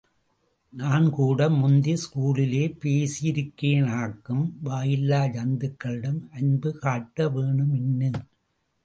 [0.73, 8.11] நான் கூட முந்தி ஸ்கூலிலே பேசியிருக்கேனாக்கும், வாயில்லா ஜந்துக்களிடம் அன்புகாட்ட வேணுமின்னு.